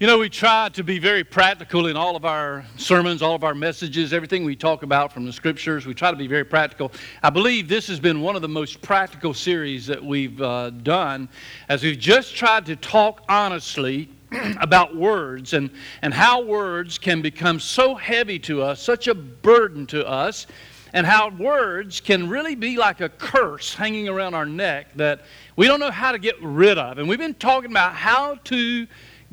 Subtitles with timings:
[0.00, 3.44] You know, we try to be very practical in all of our sermons, all of
[3.44, 5.86] our messages, everything we talk about from the scriptures.
[5.86, 6.90] We try to be very practical.
[7.22, 11.28] I believe this has been one of the most practical series that we've uh, done
[11.68, 14.08] as we've just tried to talk honestly
[14.60, 15.70] about words and,
[16.02, 20.48] and how words can become so heavy to us, such a burden to us,
[20.92, 25.22] and how words can really be like a curse hanging around our neck that
[25.54, 26.98] we don't know how to get rid of.
[26.98, 28.88] And we've been talking about how to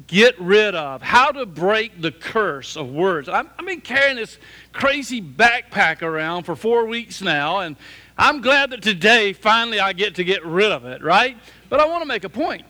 [0.07, 3.29] get rid of, how to break the curse of words.
[3.29, 4.37] i have been carrying this
[4.73, 7.75] crazy backpack around for four weeks now, and
[8.17, 11.37] I'm glad that today finally I get to get rid of it, right?
[11.69, 12.63] But I want to make a point.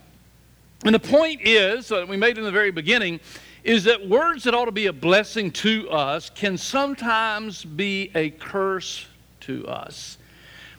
[0.83, 3.19] And the point is, that we made in the very beginning,
[3.63, 8.31] is that words that ought to be a blessing to us can sometimes be a
[8.31, 9.05] curse
[9.41, 10.17] to us.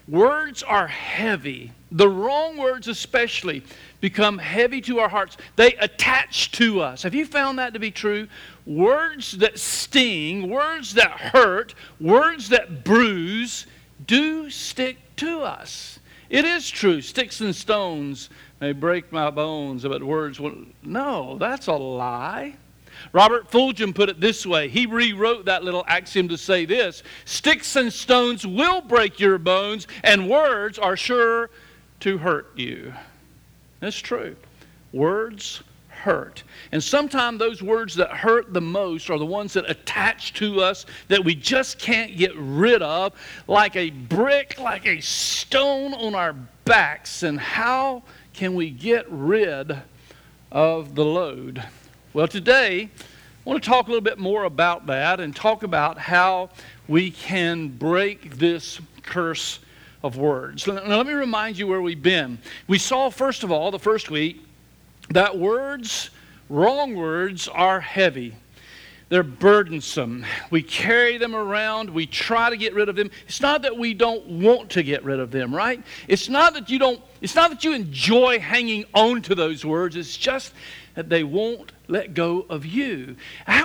[0.09, 3.63] Words are heavy, the wrong words especially
[4.01, 5.37] become heavy to our hearts.
[5.57, 7.03] They attach to us.
[7.03, 8.29] Have you found that to be true?
[8.67, 13.67] Words that sting, words that hurt, words that bruise
[14.07, 16.01] do stick to us.
[16.31, 17.03] It is true.
[17.03, 20.57] Sticks and stones may break my bones, but words will.
[20.83, 22.55] No, that's a lie.
[23.13, 24.69] Robert Fulghum put it this way.
[24.69, 29.87] He rewrote that little axiom to say this Sticks and stones will break your bones,
[30.03, 31.51] and words are sure
[32.03, 32.93] to hurt you.
[33.81, 34.35] That's true.
[34.93, 36.43] Words hurt.
[36.73, 40.85] And sometimes those words that hurt the most are the ones that attach to us
[41.07, 43.13] that we just can't get rid of,
[43.47, 46.33] like a brick, like a stone on our
[46.65, 47.23] backs.
[47.23, 49.77] And how can we get rid
[50.51, 51.63] of the load?
[52.15, 55.99] Well, today, I want to talk a little bit more about that and talk about
[55.99, 56.51] how
[56.89, 59.61] we can break this curse
[60.03, 60.67] of words.
[60.67, 62.39] Now, let me remind you where we've been.
[62.67, 64.45] We saw, first of all, the first week,
[65.11, 66.11] that words,
[66.49, 68.35] wrong words, are heavy.
[69.09, 70.25] They're burdensome.
[70.51, 71.91] We carry them around.
[71.91, 73.11] We try to get rid of them.
[73.27, 75.83] It's not that we don't want to get rid of them, right?
[76.09, 79.97] It's not that you don't, it's not that you enjoy hanging on to those words.
[79.97, 80.55] It's just
[80.95, 83.17] that they won't let go of you.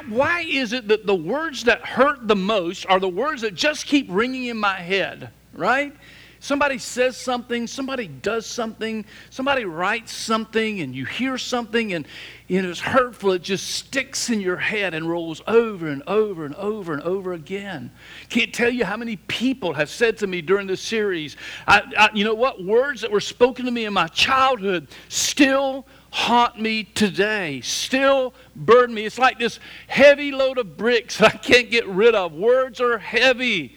[0.09, 3.85] Why is it that the words that hurt the most are the words that just
[3.85, 5.95] keep ringing in my head, right?
[6.39, 12.05] Somebody says something, somebody does something, somebody writes something, and you hear something, and
[12.47, 13.31] it's hurtful.
[13.31, 17.33] It just sticks in your head and rolls over and over and over and over
[17.33, 17.91] again.
[18.29, 21.37] Can't tell you how many people have said to me during this series,
[21.67, 22.63] I, I, you know what?
[22.63, 28.95] Words that were spoken to me in my childhood still haunt me today, still burden
[28.95, 29.05] me.
[29.05, 32.33] It's like this heavy load of bricks I can't get rid of.
[32.33, 33.75] Words are heavy.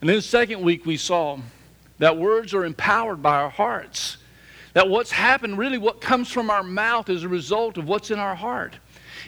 [0.00, 1.38] And then the second week we saw
[1.98, 4.18] that words are empowered by our hearts.
[4.74, 8.18] That what's happened, really, what comes from our mouth is a result of what's in
[8.18, 8.76] our heart.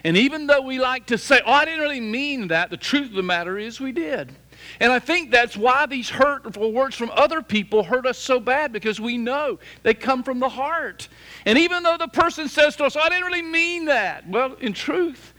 [0.05, 3.09] And even though we like to say, oh, I didn't really mean that, the truth
[3.09, 4.33] of the matter is we did.
[4.79, 8.73] And I think that's why these hurtful words from other people hurt us so bad
[8.73, 11.09] because we know they come from the heart.
[11.45, 14.55] And even though the person says to us, oh, I didn't really mean that, well,
[14.61, 15.33] in truth,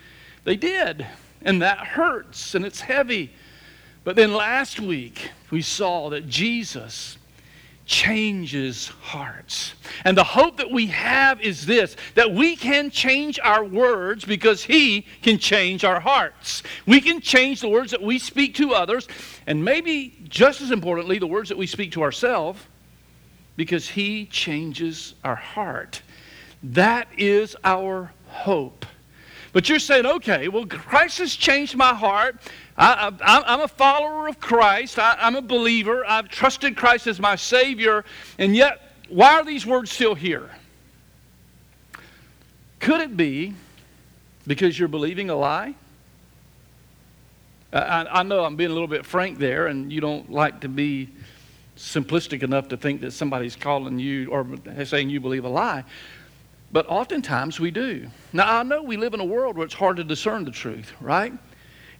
[0.43, 1.05] they did.
[1.43, 3.33] And that hurts and it's heavy.
[4.03, 7.17] But then last week, we saw that Jesus
[7.91, 9.73] changes hearts.
[10.05, 14.63] And the hope that we have is this that we can change our words because
[14.63, 16.63] He can change our hearts.
[16.85, 19.09] We can change the words that we speak to others,
[19.45, 22.61] and maybe just as importantly, the words that we speak to ourselves
[23.57, 26.01] because He changes our heart.
[26.63, 28.85] That is our hope.
[29.53, 32.37] But you're saying, okay, well, Christ has changed my heart.
[32.77, 34.97] I, am a follower of Christ.
[34.97, 36.05] I, I'm a believer.
[36.05, 38.05] I've trusted Christ as my Savior.
[38.37, 40.49] And yet, why are these words still here?
[42.79, 43.53] Could it be
[44.47, 45.75] because you're believing a lie?
[47.73, 50.67] I, I, know I'm being a little bit frank there, and you don't like to
[50.67, 51.09] be
[51.77, 54.45] simplistic enough to think that somebody's calling you or
[54.83, 55.83] saying you believe a lie.
[56.71, 58.07] But oftentimes we do.
[58.31, 60.93] Now, I know we live in a world where it's hard to discern the truth,
[61.01, 61.33] right?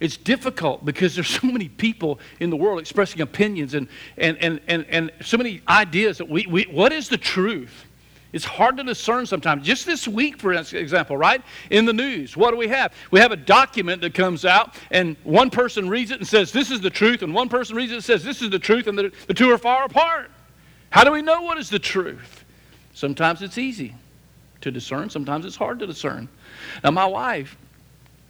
[0.00, 4.60] It's difficult because there's so many people in the world expressing opinions and, and, and,
[4.66, 7.86] and, and so many ideas that we, we, what is the truth?
[8.32, 9.66] It's hard to discern sometimes.
[9.66, 11.42] Just this week, for example, right?
[11.68, 12.94] In the news, what do we have?
[13.10, 16.70] We have a document that comes out, and one person reads it and says, This
[16.70, 18.98] is the truth, and one person reads it and says, This is the truth, and
[18.98, 20.30] the, the two are far apart.
[20.88, 22.46] How do we know what is the truth?
[22.94, 23.94] Sometimes it's easy
[24.62, 25.10] to discern.
[25.10, 26.28] Sometimes it's hard to discern.
[26.82, 27.56] Now, my wife,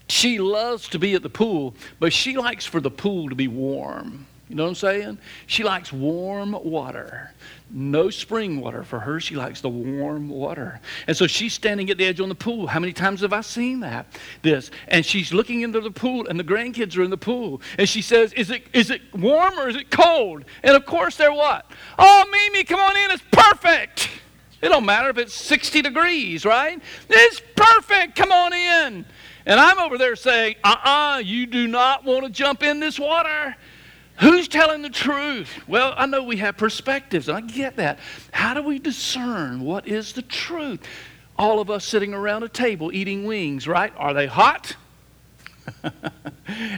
[0.08, 3.49] she loves to be at the pool, but she likes for the pool to be
[3.49, 4.26] warm.
[4.52, 5.19] You know what I'm saying?
[5.46, 7.32] She likes warm water.
[7.70, 9.19] No spring water for her.
[9.19, 10.79] She likes the warm water.
[11.06, 12.67] And so she's standing at the edge on the pool.
[12.67, 14.05] How many times have I seen that?
[14.43, 14.70] This.
[14.88, 17.62] And she's looking into the pool, and the grandkids are in the pool.
[17.78, 20.44] And she says, Is it, is it warm or is it cold?
[20.62, 21.64] And of course, they're what?
[21.99, 23.11] Oh, Mimi, come on in.
[23.11, 24.11] It's perfect.
[24.62, 26.81] It don't matter if it's 60 degrees, right?
[27.11, 28.14] It's perfect.
[28.14, 29.05] Come on in.
[29.44, 32.99] And I'm over there saying, uh uh you do not want to jump in this
[32.99, 33.56] water.
[34.20, 35.49] Who's telling the truth?
[35.67, 37.99] Well, I know we have perspectives, and I get that.
[38.31, 40.87] How do we discern what is the truth?
[41.37, 43.93] All of us sitting around a table eating wings, right?
[43.97, 44.76] Are they hot?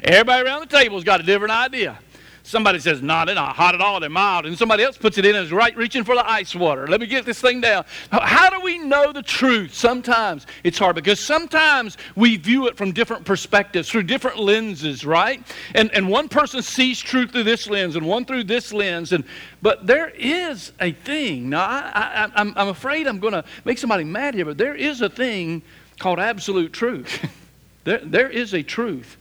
[0.05, 1.99] Everybody around the table's got a different idea.
[2.47, 4.45] Somebody says, no, they're not hot at all, they're mild.
[4.45, 6.87] And somebody else puts it in and is right reaching for the ice water.
[6.87, 7.87] Let me get this thing down.
[8.13, 9.73] How do we know the truth?
[9.73, 15.43] Sometimes it's hard because sometimes we view it from different perspectives, through different lenses, right?
[15.75, 19.13] And, and one person sees truth through this lens and one through this lens.
[19.13, 19.25] And,
[19.63, 21.49] but there is a thing.
[21.49, 24.75] Now, I, I, I'm, I'm afraid I'm going to make somebody mad here, but there
[24.75, 25.63] is a thing
[25.99, 27.27] called absolute truth.
[27.85, 29.17] there, there is a truth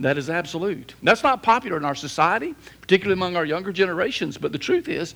[0.00, 0.94] that is absolute.
[1.02, 5.14] That's not popular in our society, particularly among our younger generations, but the truth is,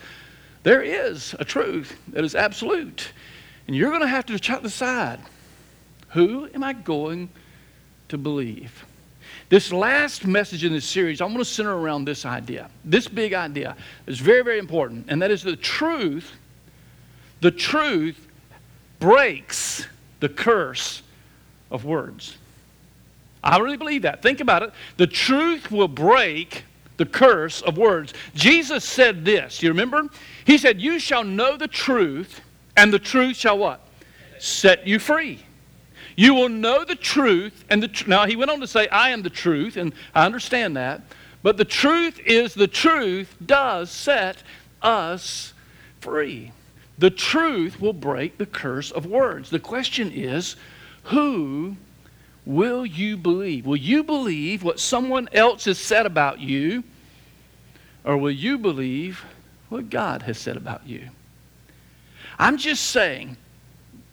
[0.63, 3.13] there is a truth that is absolute.
[3.67, 5.21] And you're going to have to decide
[6.09, 7.29] who am I going
[8.09, 8.85] to believe?
[9.51, 12.71] This last message in this series, I want to center around this idea.
[12.85, 13.77] This big idea
[14.07, 16.33] is very, very important, and that is the truth,
[17.41, 18.27] the truth
[18.99, 19.87] breaks
[20.21, 21.03] the curse
[21.71, 22.37] of words.
[23.43, 24.23] I really believe that.
[24.23, 24.73] Think about it.
[24.97, 26.65] The truth will break
[26.97, 28.13] the curse of words.
[28.35, 29.63] Jesus said this.
[29.63, 30.09] You remember?
[30.45, 32.41] He said, You shall know the truth,
[32.77, 33.81] and the truth shall what?
[34.39, 35.45] Set you free.
[36.17, 39.11] You will know the truth, and the tr- now he went on to say, I
[39.11, 41.03] am the truth, and I understand that.
[41.45, 44.43] But the truth is the truth does set
[44.83, 45.55] us
[46.01, 46.51] free.
[46.99, 49.51] The truth will break the curse of words.
[49.51, 50.57] The question is,
[51.05, 51.77] who
[52.49, 53.67] Will you believe?
[53.67, 56.83] Will you believe what someone else has said about you?
[58.05, 59.23] Or will you believe
[59.69, 61.11] what God has said about you?
[62.39, 63.37] I'm just saying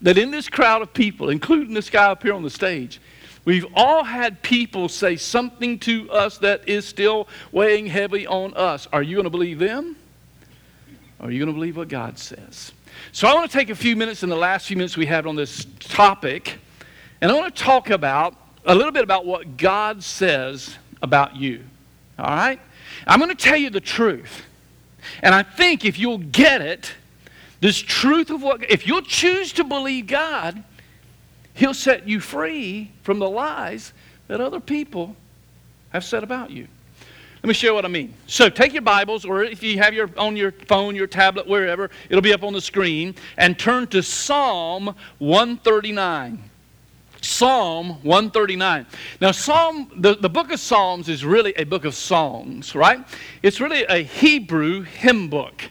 [0.01, 2.99] that in this crowd of people, including this guy up here on the stage,
[3.45, 8.85] we've all had people say something to us that is still weighing heavy on us.
[8.91, 9.95] Are you going to believe them?
[11.19, 12.73] Or are you going to believe what God says?
[13.13, 15.25] So I want to take a few minutes in the last few minutes we have
[15.25, 16.59] on this topic
[17.25, 18.36] and I want to talk about
[18.68, 21.63] a little bit about what God says about you.
[22.19, 22.60] All right?
[23.07, 24.44] I'm going to tell you the truth.
[25.24, 26.94] And I think if you'll get it,
[27.62, 30.63] this truth of what, if you'll choose to believe God,
[31.56, 33.92] He'll set you free from the lies
[34.27, 35.16] that other people
[35.89, 36.68] have said about you.
[37.42, 38.13] Let me show you what I mean.
[38.27, 41.89] So take your Bibles, or if you have your on your phone, your tablet, wherever,
[42.07, 46.51] it'll be up on the screen, and turn to Psalm 139.
[47.25, 48.86] Psalm 139.
[49.19, 53.06] Now, Psalm, the, the book of Psalms is really a book of songs, right?
[53.42, 55.63] It's really a Hebrew hymn book.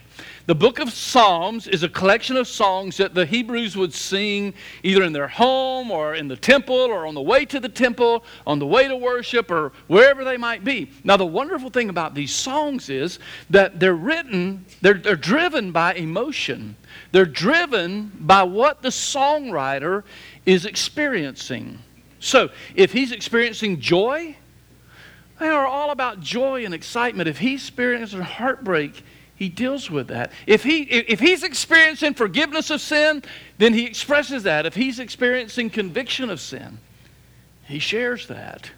[0.47, 4.53] The book of Psalms is a collection of songs that the Hebrews would sing
[4.83, 8.23] either in their home or in the temple or on the way to the temple,
[8.45, 10.91] on the way to worship, or wherever they might be.
[11.03, 13.17] Now, the wonderful thing about these songs is
[13.49, 16.75] that they're written, they're, they're driven by emotion.
[17.11, 20.03] They're driven by what the songwriter
[20.45, 21.79] is experiencing.
[22.19, 24.35] So, if he's experiencing joy,
[25.39, 27.27] they are all about joy and excitement.
[27.27, 29.03] If he's experiencing heartbreak,
[29.35, 30.31] he deals with that.
[30.47, 33.21] If, he, if he's experiencing forgiveness of sin,
[33.57, 34.65] then he expresses that.
[34.65, 36.79] If he's experiencing conviction of sin,
[37.65, 38.71] he shares that.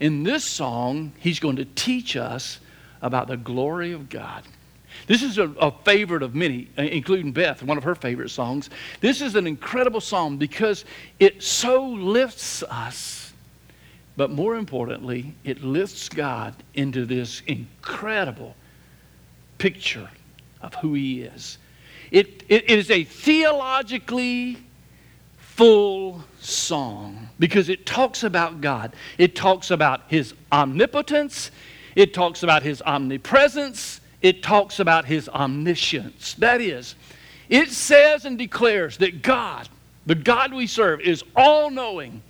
[0.00, 2.58] In this song, he's going to teach us
[3.02, 4.42] about the glory of God.
[5.10, 8.70] This is a, a, favorite of many, uh, including Beth, one of her favorite songs.
[9.00, 10.84] This is an incredible song because
[11.18, 13.32] it so lifts us,
[14.16, 18.54] but more importantly, it lifts God into this incredible
[19.58, 20.08] picture
[20.62, 21.58] of who He is.
[22.12, 24.58] It, it is a theologically
[25.38, 28.94] full song because it talks about God.
[29.18, 31.50] It talks about His omnipotence,
[31.96, 36.34] it talks about His omnipresence, it talks about his omniscience.
[36.34, 36.94] That is,
[37.48, 39.68] it says and declares that God,
[40.06, 42.22] the God we serve, is all knowing,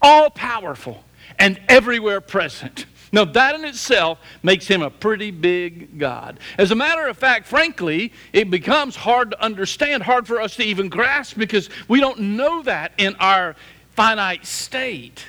[0.00, 1.04] all powerful,
[1.38, 2.86] and everywhere present.
[3.12, 6.40] Now, that in itself makes him a pretty big God.
[6.58, 10.64] As a matter of fact, frankly, it becomes hard to understand, hard for us to
[10.64, 13.54] even grasp because we don't know that in our
[13.94, 15.24] finite state.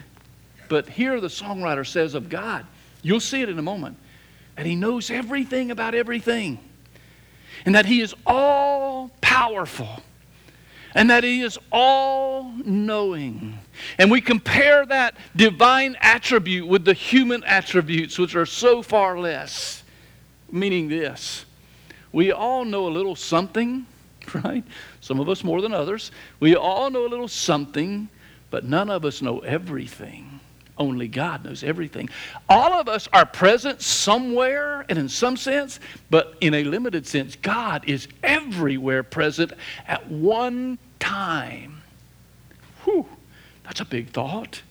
[0.70, 2.66] But here the songwriter says of God,
[3.04, 3.98] you'll see it in a moment
[4.58, 6.60] that He knows everything about everything,
[7.66, 10.02] and that He is all powerful,
[10.96, 13.60] and that He is all knowing.
[14.00, 19.84] And we compare that divine attribute with the human attributes, which are so far less.
[20.52, 21.46] Meaning this
[22.12, 23.86] we all know a little something,
[24.34, 24.64] right?
[25.02, 26.12] Some of us more than others.
[26.40, 28.10] We all know a little something,
[28.50, 30.40] but none of us know everything.
[30.80, 32.10] Only God knows everything.
[32.48, 35.80] All of us are present somewhere and in some sense,
[36.10, 39.54] but in a limited sense, God is everywhere present
[39.88, 41.82] at one time.
[42.84, 43.08] Whew,
[43.64, 44.62] that's a big thought.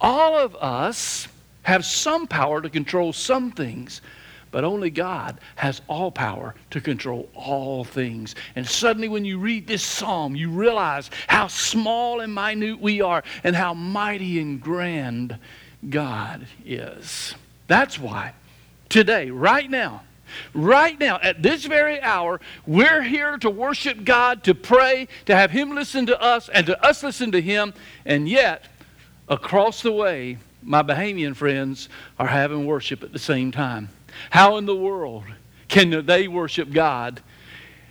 [0.00, 1.28] All of us
[1.62, 4.00] have some power to control some things,
[4.50, 8.34] but only God has all power to control all things.
[8.56, 13.22] And suddenly, when you read this psalm, you realize how small and minute we are
[13.44, 15.38] and how mighty and grand
[15.88, 17.34] God is.
[17.66, 18.34] That's why
[18.88, 20.02] today, right now,
[20.54, 25.50] Right now, at this very hour, we're here to worship God, to pray, to have
[25.50, 27.74] Him listen to us, and to us listen to Him.
[28.04, 28.64] And yet,
[29.28, 31.88] across the way, my Bahamian friends
[32.18, 33.88] are having worship at the same time.
[34.30, 35.24] How in the world
[35.68, 37.20] can they worship God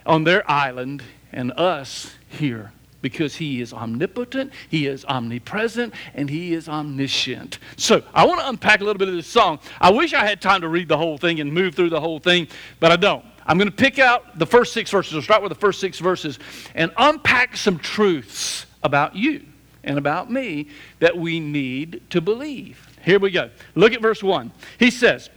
[0.05, 2.71] on their island and us here?
[3.01, 7.59] Because he is omnipotent, he is omnipresent, and he is omniscient.
[7.77, 9.59] So I want to unpack a little bit of this song.
[9.79, 12.19] I wish I had time to read the whole thing and move through the whole
[12.19, 12.47] thing,
[12.79, 13.23] but I don't.
[13.45, 15.13] I'm going to pick out the first six verses.
[15.13, 16.37] We'll start with the first six verses
[16.75, 19.45] and unpack some truths about you
[19.83, 20.67] and about me
[20.99, 22.85] that we need to believe.
[23.03, 23.49] Here we go.
[23.73, 24.51] Look at verse 1.
[24.79, 25.29] He says,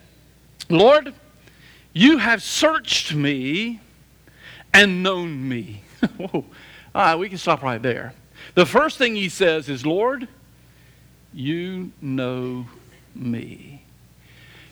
[0.71, 1.13] Lord,
[1.93, 3.81] you have searched me
[4.73, 5.83] and known me.
[6.21, 6.45] All right,
[6.95, 8.15] ah, we can stop right there.
[8.55, 10.29] The first thing he says is, Lord,
[11.33, 12.67] you know
[13.15, 13.85] me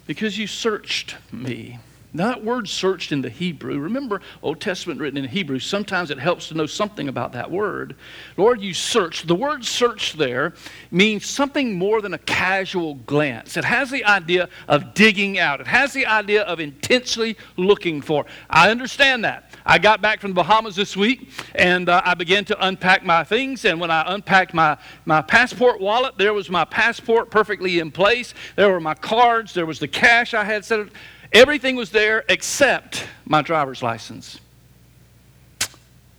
[0.06, 1.78] because you searched me.
[2.14, 6.48] That word searched in the Hebrew, remember Old Testament written in Hebrew, sometimes it helps
[6.48, 7.96] to know something about that word.
[8.38, 9.26] Lord, you searched.
[9.28, 10.54] The word search there
[10.90, 13.58] means something more than a casual glance.
[13.58, 18.24] It has the idea of digging out, it has the idea of intensely looking for.
[18.48, 19.52] I understand that.
[19.66, 23.22] I got back from the Bahamas this week and uh, I began to unpack my
[23.22, 23.66] things.
[23.66, 28.32] And when I unpacked my, my passport wallet, there was my passport perfectly in place.
[28.56, 30.88] There were my cards, there was the cash I had set.
[31.32, 34.40] Everything was there except my driver's license.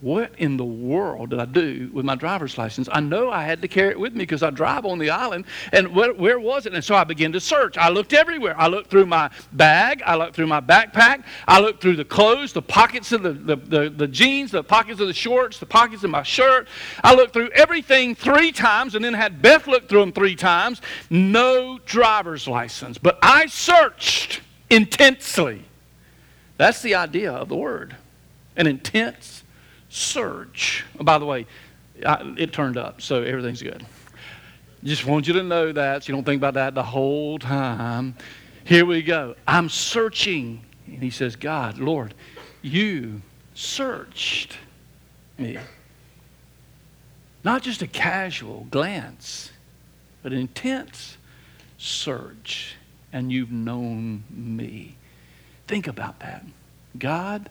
[0.02, 2.88] What in the world did I do with my driver's license?
[2.90, 5.44] I know I had to carry it with me because I drive on the island.
[5.74, 6.74] And where, where, was it?
[6.74, 7.78] And so I began to search.
[7.78, 8.56] I looked everywhere.
[8.58, 10.02] I looked through my bag.
[10.06, 11.26] I looked through my backpack.
[11.46, 15.02] I looked through the clothes, the pockets of the, the, the, the jeans, the pockets
[15.02, 16.70] of the shorts, the pockets of my shirt.
[17.04, 20.82] I looked through everything three times and then had Beth look through them three times.
[21.10, 22.98] No driver's license.
[22.98, 24.40] But I searched
[24.70, 25.64] intensely.
[26.58, 27.96] That's the idea of the word
[28.60, 29.44] an intense
[29.88, 30.86] search.
[31.00, 31.48] Oh, by the way,
[32.06, 33.86] I, it turned up, so everything's good.
[34.84, 38.16] Just want you to know that so you don't think about that the whole time.
[38.66, 39.36] Here we go.
[39.48, 40.62] I'm searching.
[40.88, 42.14] And he says, God, Lord,
[42.62, 43.22] you
[43.54, 44.58] searched
[45.38, 45.58] me.
[47.44, 49.52] Not just a casual glance,
[50.22, 51.18] but an intense
[51.78, 52.76] search
[53.14, 54.96] and you've known me.
[55.68, 56.46] Think about that.
[56.98, 57.50] God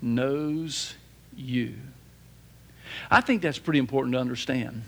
[0.00, 0.94] knows
[1.36, 1.74] you.
[3.10, 4.82] I think that's pretty important to understand.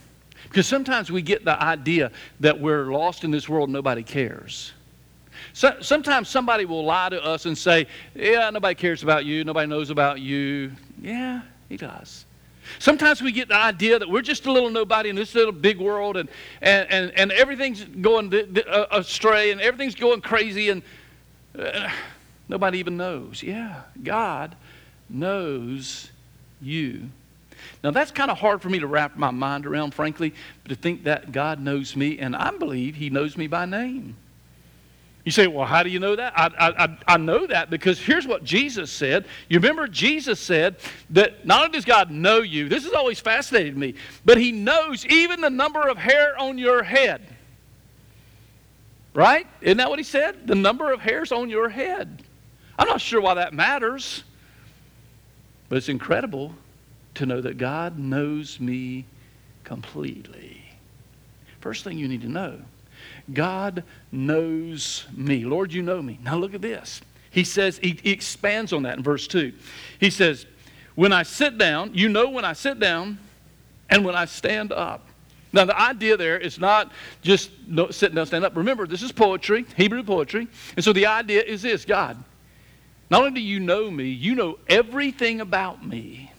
[0.45, 4.73] Because sometimes we get the idea that we're lost in this world, nobody cares.
[5.53, 9.67] So, sometimes somebody will lie to us and say, Yeah, nobody cares about you, nobody
[9.67, 10.73] knows about you.
[11.01, 12.24] Yeah, he does.
[12.79, 15.79] Sometimes we get the idea that we're just a little nobody in this little big
[15.79, 16.29] world and,
[16.61, 18.33] and, and, and everything's going
[18.69, 20.83] uh, astray and everything's going crazy and
[21.59, 21.91] uh,
[22.49, 23.43] nobody even knows.
[23.43, 24.57] Yeah, God
[25.09, 26.11] knows
[26.61, 27.11] you.
[27.83, 30.35] Now, that's kind of hard for me to wrap my mind around, frankly,
[30.69, 34.17] to think that God knows me, and I believe He knows me by name.
[35.25, 36.35] You say, well, how do you know that?
[36.37, 39.27] I, I, I know that because here's what Jesus said.
[39.49, 40.77] You remember Jesus said
[41.11, 43.95] that not only does God know you, this has always fascinated me,
[44.27, 47.27] but He knows even the number of hair on your head.
[49.15, 49.47] Right?
[49.63, 50.47] Isn't that what He said?
[50.47, 52.23] The number of hairs on your head.
[52.79, 54.25] I'm not sure why that matters,
[55.71, 56.55] but it's incredible
[57.15, 59.07] to know that God knows me
[59.63, 60.61] completely.
[61.61, 62.61] First thing you need to know
[63.33, 65.45] God knows me.
[65.45, 66.19] Lord, you know me.
[66.23, 67.01] Now look at this.
[67.31, 69.53] He says, he, he expands on that in verse 2.
[69.99, 70.47] He says,
[70.95, 73.19] When I sit down, you know when I sit down
[73.91, 75.07] and when I stand up.
[75.53, 76.91] Now, the idea there is not
[77.23, 77.51] just
[77.91, 78.57] sitting down, stand up.
[78.57, 80.49] Remember, this is poetry, Hebrew poetry.
[80.75, 82.23] And so the idea is this God,
[83.09, 86.33] not only do you know me, you know everything about me.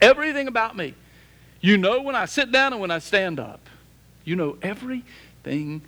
[0.00, 0.94] Everything about me.
[1.60, 3.68] You know when I sit down and when I stand up.
[4.24, 5.82] You know everything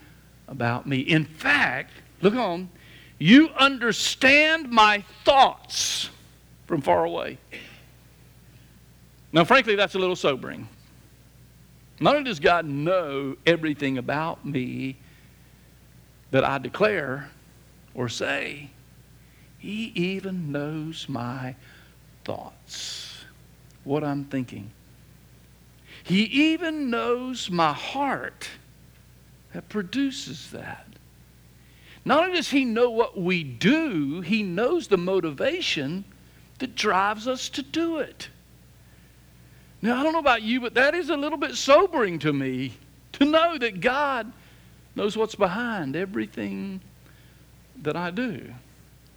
[0.49, 0.99] about me.
[0.99, 2.71] In fact, look on,
[3.19, 6.11] you understand my thoughts
[6.67, 7.39] from far away.
[9.33, 10.69] Now, frankly, that's a little sobering.
[12.01, 14.97] Not only does God know everything about me
[16.31, 17.31] that I declare
[17.95, 18.71] or say,
[19.59, 21.57] He even knows my
[22.25, 23.25] thoughts,
[23.85, 24.71] what I'm thinking.
[26.05, 28.49] He even knows my heart
[29.53, 30.87] that produces that.
[32.05, 36.05] Not only does He know what we do, He knows the motivation
[36.59, 38.29] that drives us to do it.
[39.81, 42.73] Now, I don't know about you, but that is a little bit sobering to me
[43.13, 44.33] to know that God
[44.95, 46.81] knows what's behind everything
[47.83, 48.53] that I do.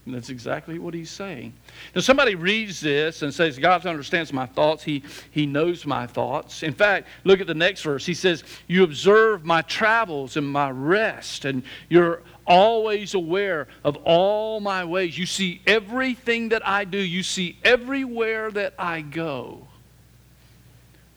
[0.05, 1.53] And that's exactly what he's saying.
[1.93, 4.83] Now, somebody reads this and says, God understands my thoughts.
[4.83, 6.63] He, he knows my thoughts.
[6.63, 8.03] In fact, look at the next verse.
[8.05, 14.59] He says, You observe my travels and my rest, and you're always aware of all
[14.59, 15.17] my ways.
[15.19, 19.67] You see everything that I do, you see everywhere that I go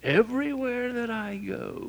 [0.04, 1.82] everywhere that I go.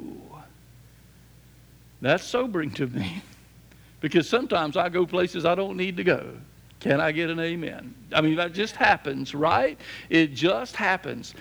[2.01, 3.21] That's sobering to me
[4.01, 6.37] because sometimes I go places I don't need to go.
[6.85, 7.95] Can I get an amen?
[8.13, 9.75] I mean, that just happens, right?
[10.11, 11.33] It just happens.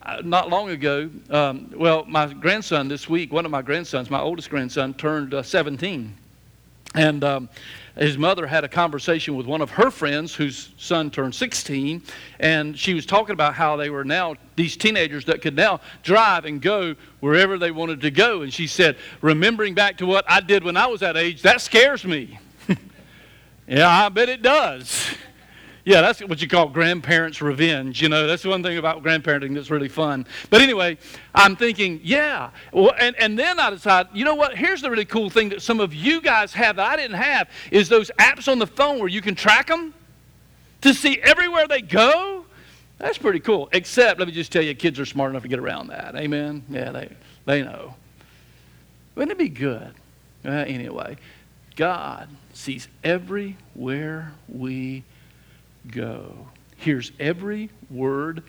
[0.00, 4.20] Uh, not long ago, um, well, my grandson this week, one of my grandsons, my
[4.20, 6.14] oldest grandson, turned uh, 17.
[6.94, 7.48] And um,
[7.96, 12.00] his mother had a conversation with one of her friends whose son turned 16,
[12.38, 16.44] and she was talking about how they were now these teenagers that could now drive
[16.44, 18.42] and go wherever they wanted to go.
[18.42, 21.60] And she said, Remembering back to what I did when I was that age, that
[21.60, 22.38] scares me.
[23.66, 25.14] Yeah, I bet it does.
[25.84, 28.00] Yeah, that's what you call grandparents' revenge.
[28.00, 30.26] You know, that's one thing about grandparenting that's really fun.
[30.48, 30.96] But anyway,
[31.34, 32.50] I'm thinking, yeah.
[32.72, 34.56] Well, and, and then I decide, you know what?
[34.56, 37.48] Here's the really cool thing that some of you guys have that I didn't have
[37.72, 39.92] is those apps on the phone where you can track them
[40.82, 42.46] to see everywhere they go.
[42.98, 43.68] That's pretty cool.
[43.72, 46.14] Except, let me just tell you, kids are smart enough to get around that.
[46.14, 46.62] Amen?
[46.70, 47.10] Yeah, they,
[47.44, 47.96] they know.
[49.16, 49.94] Wouldn't it be good?
[50.44, 51.16] Uh, anyway,
[51.74, 55.04] God sees everywhere we
[55.86, 56.48] go.
[56.76, 58.42] Hears every word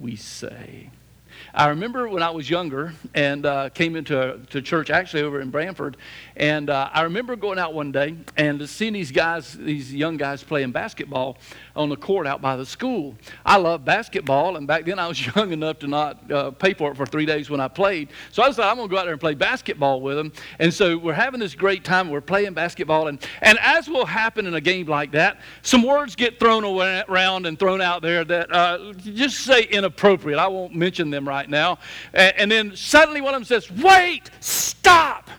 [0.00, 0.90] we say.
[1.54, 5.50] I remember when I was younger and uh, came into to church actually over in
[5.50, 5.96] Branford,
[6.36, 10.42] and uh, I remember going out one day and seeing these guys, these young guys
[10.42, 11.38] playing basketball
[11.74, 13.14] on the court out by the school.
[13.44, 16.90] I love basketball, and back then I was young enough to not uh, pay for
[16.90, 18.10] it for three days when I played.
[18.32, 20.32] So I decided I'm going to go out there and play basketball with them.
[20.58, 22.10] And so we're having this great time.
[22.10, 26.16] We're playing basketball, and and as will happen in a game like that, some words
[26.16, 30.38] get thrown around and thrown out there that uh, just say inappropriate.
[30.38, 31.78] I won't mention them right now.
[32.12, 35.30] And, and then suddenly one of them says, Wait, stop.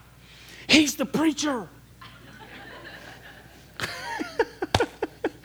[0.67, 1.69] He's the preacher.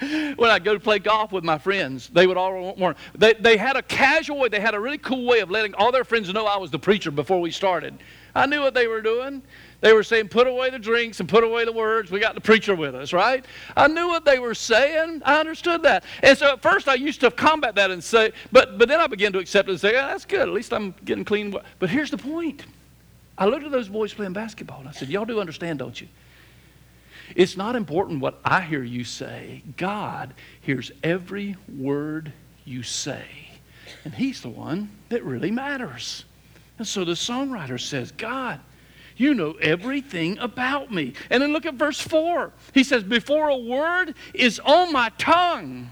[0.36, 2.96] when I go to play golf with my friends, they would all want more.
[3.16, 5.92] They, they had a casual way, they had a really cool way of letting all
[5.92, 7.94] their friends know I was the preacher before we started.
[8.34, 9.42] I knew what they were doing.
[9.82, 12.12] They were saying, put away the drinks and put away the words.
[12.12, 13.44] We got the preacher with us, right?
[13.76, 15.22] I knew what they were saying.
[15.24, 16.04] I understood that.
[16.22, 19.08] And so at first I used to combat that and say, but, but then I
[19.08, 20.42] began to accept it and say, yeah, that's good.
[20.42, 21.52] At least I'm getting clean.
[21.80, 22.64] But here's the point.
[23.36, 26.06] I looked at those boys playing basketball and I said, y'all do understand, don't you?
[27.34, 29.64] It's not important what I hear you say.
[29.76, 32.32] God hears every word
[32.64, 33.24] you say.
[34.04, 36.24] And He's the one that really matters.
[36.78, 38.60] And so the songwriter says, God,
[39.16, 41.14] you know everything about me.
[41.30, 42.52] And then look at verse 4.
[42.74, 45.90] He says, Before a word is on my tongue,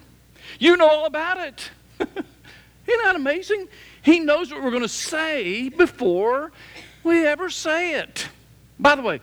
[0.59, 1.71] you know all about it.
[2.01, 3.69] Isn't that amazing?
[4.03, 6.53] He knows what we're going to say before
[7.05, 8.29] we ever say it.
[8.79, 9.21] By the way,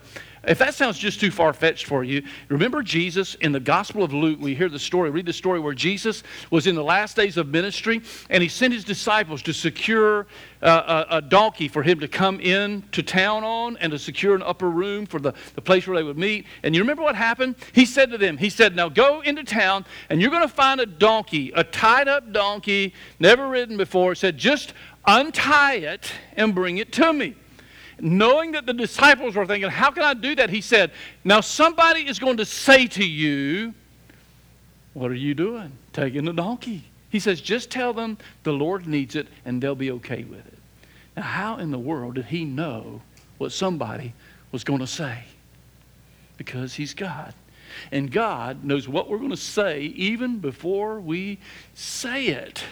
[0.48, 4.12] if that sounds just too far fetched for you, remember Jesus in the Gospel of
[4.12, 4.38] Luke.
[4.40, 7.48] We hear the story, read the story where Jesus was in the last days of
[7.48, 10.26] ministry and he sent his disciples to secure
[10.62, 14.34] uh, a, a, donkey for him to come in to town on and to secure
[14.34, 16.46] an upper room for the, the place where they would meet.
[16.62, 17.54] And you remember what happened?
[17.72, 20.80] He said to them, He said, Now go into town and you're going to find
[20.80, 24.12] a donkey, a tied up donkey, never ridden before.
[24.12, 24.72] He said, Just
[25.06, 27.36] untie it and bring it to me
[28.00, 30.50] knowing that the disciples were thinking, How can I do that?
[30.50, 30.92] He said,
[31.24, 33.74] Now somebody is going to say to you,
[34.94, 35.72] What are you doing?
[35.92, 36.84] Taking the donkey.
[37.10, 40.58] He says, Just tell them the Lord needs it and they'll be okay with it.
[41.16, 43.02] Now, how in the world did he know
[43.38, 44.14] what somebody
[44.52, 45.24] was going to say
[46.38, 47.34] because He's God.
[47.92, 51.38] And God knows what we're going to say even before we
[51.74, 52.62] say it.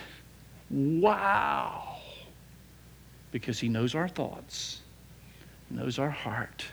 [0.70, 1.98] Wow.
[3.30, 4.80] Because He knows our thoughts,
[5.70, 6.64] knows our heart,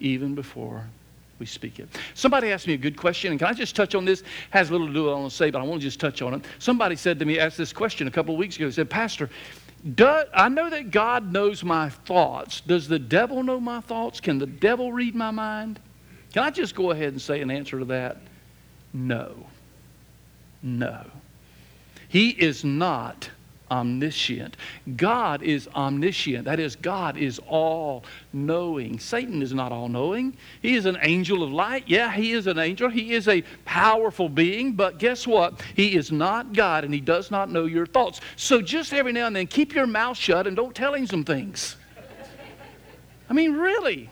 [0.00, 0.84] even before
[1.38, 1.88] we speak it.
[2.14, 4.22] Somebody asked me a good question, and can I just touch on this?
[4.50, 5.98] Has little to do with what I want to say, but I want to just
[5.98, 6.44] touch on it.
[6.58, 8.66] Somebody said to me, asked this question a couple of weeks ago.
[8.66, 9.28] He said, Pastor,
[9.94, 12.60] do, I know that God knows my thoughts.
[12.60, 14.20] Does the devil know my thoughts?
[14.20, 15.80] Can the devil read my mind?
[16.32, 18.18] Can I just go ahead and say an answer to that?
[18.92, 19.34] No.
[20.62, 21.04] No.
[22.08, 23.28] He is not
[23.72, 24.56] omniscient.
[24.96, 26.44] God is omniscient.
[26.44, 28.98] That is, God is all knowing.
[28.98, 30.36] Satan is not all knowing.
[30.60, 31.84] He is an angel of light.
[31.86, 32.90] Yeah, he is an angel.
[32.90, 35.62] He is a powerful being, but guess what?
[35.74, 38.20] He is not God and he does not know your thoughts.
[38.36, 41.24] So just every now and then, keep your mouth shut and don't tell him some
[41.24, 41.76] things.
[43.30, 44.10] I mean, really.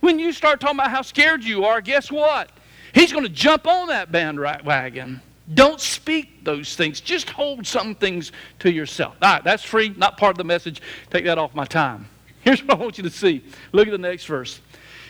[0.00, 2.50] When you start talking about how scared you are, guess what?
[2.92, 5.20] He's going to jump on that bandwagon.
[5.54, 7.00] Don't speak those things.
[7.00, 9.16] Just hold some things to yourself.
[9.20, 10.80] All right, that's free, not part of the message.
[11.10, 12.08] Take that off my time.
[12.42, 13.44] Here's what I want you to see.
[13.72, 14.60] Look at the next verse.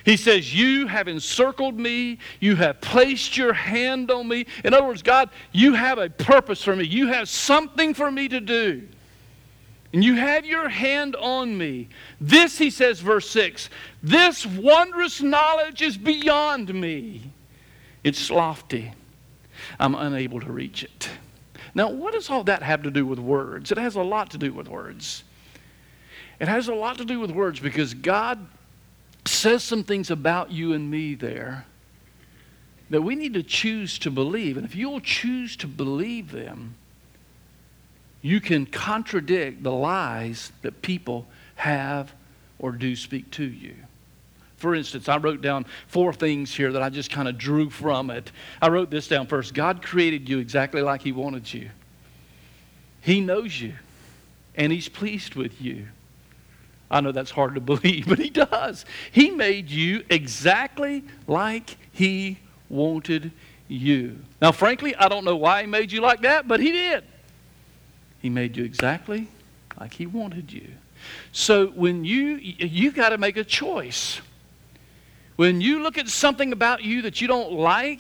[0.05, 2.19] He says, You have encircled me.
[2.41, 4.47] You have placed your hand on me.
[4.65, 6.85] In other words, God, you have a purpose for me.
[6.85, 8.89] You have something for me to do.
[9.93, 11.89] And you have your hand on me.
[12.19, 13.69] This, he says, verse 6
[14.03, 17.31] this wondrous knowledge is beyond me.
[18.03, 18.93] It's lofty.
[19.79, 21.11] I'm unable to reach it.
[21.75, 23.73] Now, what does all that have to do with words?
[23.73, 25.25] It has a lot to do with words.
[26.39, 28.47] It has a lot to do with words because God
[29.25, 31.67] says some things about you and me there
[32.91, 34.57] that we need to choose to believe.
[34.57, 36.75] And if you'll choose to believe them,
[38.21, 42.13] you can contradict the lies that people have
[42.59, 43.75] or do speak to you.
[44.63, 48.11] For instance, I wrote down four things here that I just kind of drew from
[48.11, 48.31] it.
[48.63, 51.69] I wrote this down first God created you exactly like He wanted you,
[53.01, 53.75] He knows you,
[54.55, 55.89] and He's pleased with you.
[56.93, 58.85] I know that's hard to believe, but He does.
[59.11, 63.33] He made you exactly like He wanted
[63.67, 64.21] you.
[64.41, 67.03] Now, frankly, I don't know why He made you like that, but He did.
[68.21, 69.27] He made you exactly
[69.81, 70.69] like He wanted you.
[71.33, 74.21] So when you you got to make a choice.
[75.43, 77.99] When you look at something about you that you don't like,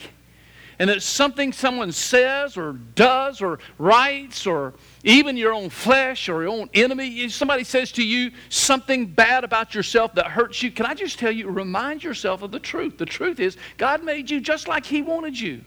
[0.78, 6.44] and it's something someone says or does or writes or even your own flesh or
[6.44, 10.86] your own enemy, somebody says to you something bad about yourself that hurts you, can
[10.86, 12.96] I just tell you, remind yourself of the truth.
[12.96, 15.64] The truth is, God made you just like He wanted you.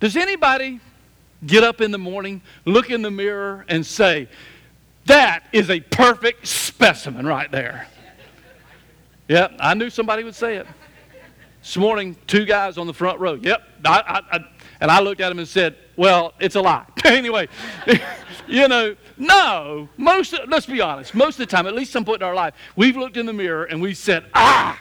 [0.00, 0.80] Does anybody
[1.44, 4.26] get up in the morning, look in the mirror, and say,
[5.04, 7.88] That is a perfect specimen right there?
[9.28, 10.66] Yep, I knew somebody would say it.
[11.60, 13.34] This morning, two guys on the front row.
[13.34, 14.44] Yep, I, I, I,
[14.80, 17.48] and I looked at them and said, "Well, it's a lie." anyway,
[18.46, 19.88] you know, no.
[19.96, 21.12] Most, let's be honest.
[21.12, 23.32] Most of the time, at least some point in our life, we've looked in the
[23.32, 24.80] mirror and we said, "Ah,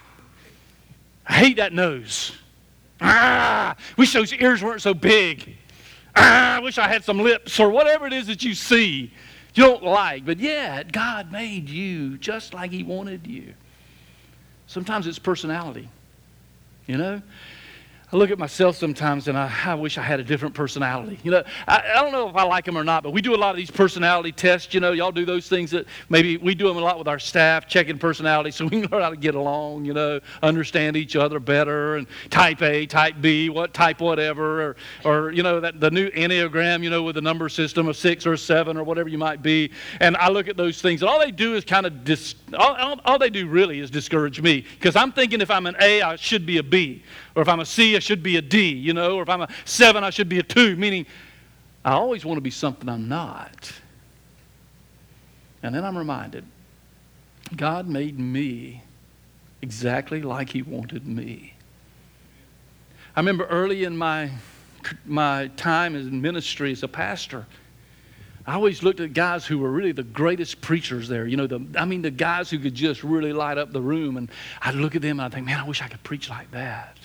[1.25, 2.33] I hate that nose.
[3.01, 5.57] Ah, wish those ears weren't so big.
[6.15, 9.11] Ah, I wish I had some lips or whatever it is that you see."
[9.55, 13.53] You don't like, but yet God made you just like He wanted you.
[14.67, 15.89] Sometimes it's personality.
[16.87, 17.21] You know?
[18.15, 21.19] I look at myself sometimes and I, I, wish I had a different personality.
[21.21, 23.35] You know, I, I, don't know if I like them or not, but we do
[23.35, 24.73] a lot of these personality tests.
[24.73, 27.19] You know, y'all do those things that maybe we do them a lot with our
[27.19, 31.17] staff, checking personality so we can learn how to get along, you know, understand each
[31.17, 35.81] other better and type A, type B, what type whatever, or, or you know, that,
[35.81, 39.09] the new Enneagram, you know, with the number system of six or seven or whatever
[39.09, 39.71] you might be.
[39.99, 42.75] And I look at those things and all they do is kind of, dis, all,
[42.75, 46.01] all, all they do really is discourage me because I'm thinking if I'm an A,
[46.01, 47.03] I should be a B.
[47.35, 49.41] Or if I'm a C, I should be a D, you know, or if I'm
[49.41, 51.05] a seven, I should be a two, meaning
[51.83, 53.71] I always want to be something I'm not.
[55.61, 56.45] And then I'm reminded
[57.55, 58.81] God made me
[59.61, 61.53] exactly like He wanted me.
[63.15, 64.31] I remember early in my,
[65.05, 67.45] my time in ministry as a pastor,
[68.47, 71.25] I always looked at guys who were really the greatest preachers there.
[71.25, 74.17] You know, the, I mean, the guys who could just really light up the room.
[74.17, 74.29] And
[74.61, 76.97] I'd look at them and I'd think, man, I wish I could preach like that.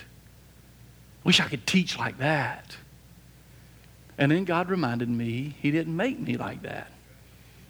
[1.23, 2.75] Wish I could teach like that.
[4.17, 6.91] And then God reminded me He didn't make me like that.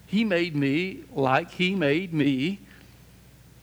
[0.07, 2.59] He made me like He made me.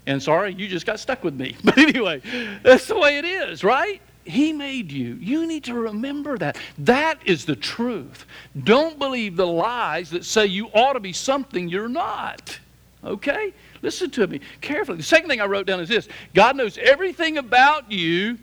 [0.07, 1.57] And sorry, you just got stuck with me.
[1.65, 2.23] But anyway,
[2.63, 4.01] that's the way it is, right?
[4.25, 5.15] He made you.
[5.21, 6.59] You need to remember that.
[6.79, 8.27] That is the truth.
[8.65, 12.59] Don't believe the lies that say you ought to be something you're not.
[13.05, 13.55] Okay?
[13.81, 14.99] Listen to me carefully.
[14.99, 18.39] The second thing I wrote down is this God knows everything about you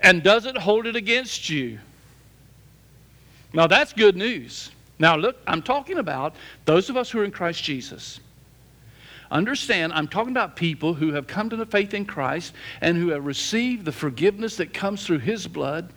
[0.00, 1.78] and doesn't hold it against you.
[3.52, 4.70] Now, that's good news.
[4.98, 6.34] Now, look, I'm talking about
[6.64, 8.20] those of us who are in Christ Jesus.
[9.30, 13.08] Understand, I'm talking about people who have come to the faith in Christ and who
[13.10, 15.92] have received the forgiveness that comes through His blood,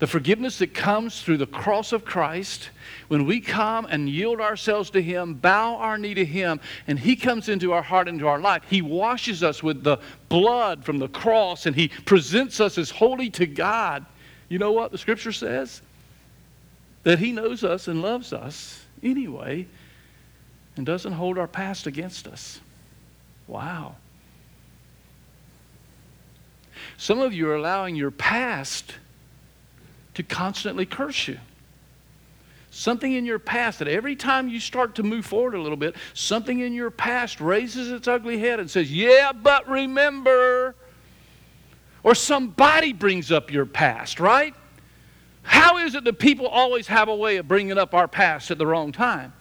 [0.00, 2.70] the forgiveness that comes through the cross of Christ.
[3.08, 7.14] When we come and yield ourselves to Him, bow our knee to Him, and He
[7.14, 9.98] comes into our heart, into our life, He washes us with the
[10.30, 14.06] blood from the cross and He presents us as holy to God.
[14.48, 15.82] You know what the Scripture says?
[17.02, 19.66] That He knows us and loves us anyway
[20.76, 22.58] and doesn't hold our past against us.
[23.46, 23.96] Wow.
[26.96, 28.94] Some of you are allowing your past
[30.14, 31.38] to constantly curse you.
[32.70, 35.96] Something in your past that every time you start to move forward a little bit,
[36.14, 40.76] something in your past raises its ugly head and says, Yeah, but remember.
[42.02, 44.54] Or somebody brings up your past, right?
[45.42, 48.58] How is it that people always have a way of bringing up our past at
[48.58, 49.32] the wrong time?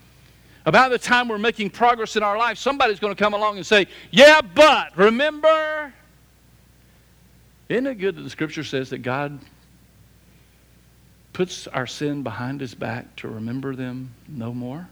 [0.65, 3.65] About the time we're making progress in our life, somebody's going to come along and
[3.65, 5.93] say, Yeah, but remember?
[7.69, 9.39] Isn't it good that the scripture says that God
[11.33, 14.89] puts our sin behind his back to remember them no more?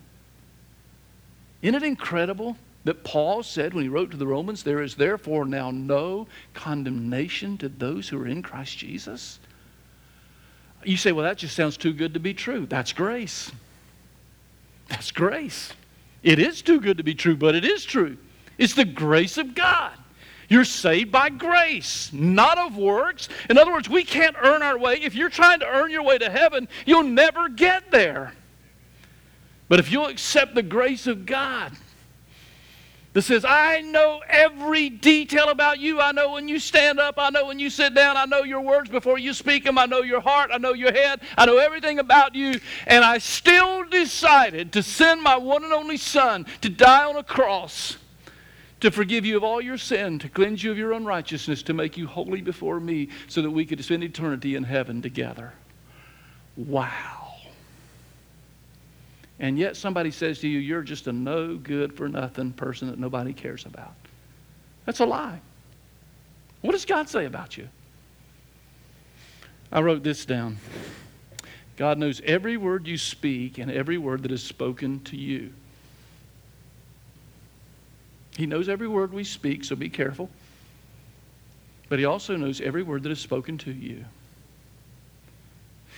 [1.62, 5.46] Isn't it incredible that Paul said when he wrote to the Romans, There is therefore
[5.46, 9.40] now no condemnation to those who are in Christ Jesus?
[10.84, 12.66] You say, Well, that just sounds too good to be true.
[12.66, 13.52] That's grace.
[14.88, 15.74] That's grace.
[16.24, 18.18] It is too good to be true, but it is true.
[18.58, 19.94] It's the grace of God.
[20.50, 23.28] You're saved by grace, not of works.
[23.50, 25.02] In other words, we can't earn our way.
[25.02, 28.34] If you're trying to earn your way to heaven, you'll never get there.
[29.68, 31.74] But if you'll accept the grace of God,
[33.12, 36.00] that says, I know every detail about you.
[36.00, 37.16] I know when you stand up.
[37.18, 38.16] I know when you sit down.
[38.16, 39.78] I know your words before you speak them.
[39.78, 40.52] I know your heart.
[40.54, 41.22] I know your head.
[41.36, 42.60] I know everything about you.
[42.86, 47.24] And I still decided to send my one and only Son to die on a
[47.24, 47.98] cross
[48.80, 51.98] to forgive you of all your sin, to cleanse you of your unrighteousness, to make
[51.98, 55.54] you holy before me so that we could spend eternity in heaven together.
[56.56, 57.36] Wow.
[59.40, 63.00] And yet somebody says to you, you're just a no good for nothing person that
[63.00, 63.94] nobody cares about.
[64.86, 65.40] That's a lie.
[66.62, 67.68] What does God say about you?
[69.72, 70.58] I wrote this down.
[71.76, 75.54] God knows every word you speak and every word that is spoken to you.
[78.38, 80.30] He knows every word we speak, so be careful.
[81.90, 84.06] But He also knows every word that is spoken to you.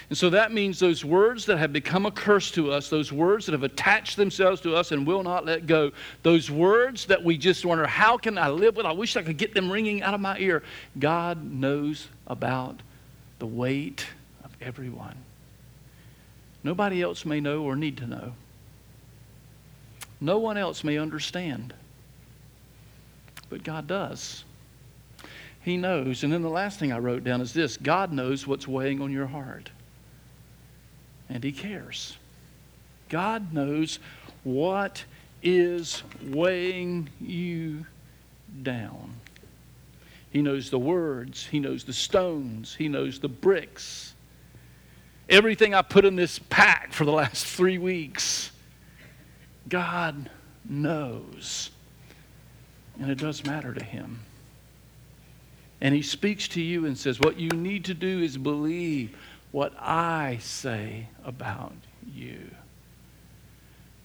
[0.07, 3.45] And so that means those words that have become a curse to us, those words
[3.45, 5.91] that have attached themselves to us and will not let go,
[6.23, 8.85] those words that we just wonder, how can I live with?
[8.85, 10.63] I wish I could get them ringing out of my ear.
[10.97, 12.79] God knows about
[13.39, 14.07] the weight
[14.45, 15.17] of everyone.
[16.63, 18.33] Nobody else may know or need to know.
[20.21, 21.73] No one else may understand.
[23.49, 24.43] But God does.
[25.61, 26.23] He knows.
[26.23, 29.11] And then the last thing I wrote down is this God knows what's weighing on
[29.11, 29.69] your heart
[31.29, 32.17] and He cares.
[33.07, 33.99] God knows
[34.43, 35.03] what
[35.41, 37.85] is weighing you
[38.61, 39.13] down.
[40.31, 44.13] He knows the words, He knows the stones, He knows the bricks.
[45.29, 48.51] Everything I put in this pack for the last three weeks,
[49.67, 50.29] God
[50.67, 51.69] knows.
[52.99, 54.19] And it does matter to Him.
[55.81, 59.17] And He speaks to you and says, What you need to do is believe
[59.51, 61.73] what I say about
[62.13, 62.51] you.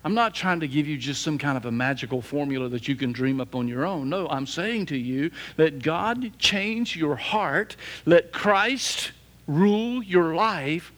[0.05, 2.95] I'm not trying to give you just some kind of a magical formula that you
[2.95, 4.11] can dream up on your own.
[4.11, 9.13] No, I'm saying to you that God change your heart, let Christ
[9.47, 10.93] rule your life,